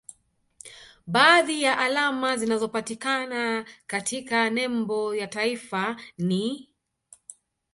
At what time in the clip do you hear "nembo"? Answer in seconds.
4.49-5.15